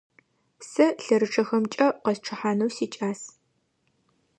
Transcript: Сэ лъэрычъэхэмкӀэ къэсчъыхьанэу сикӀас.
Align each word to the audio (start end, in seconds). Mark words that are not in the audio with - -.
Сэ 0.69 0.85
лъэрычъэхэмкӀэ 1.05 1.87
къэсчъыхьанэу 2.03 2.71
сикӀас. 2.75 3.21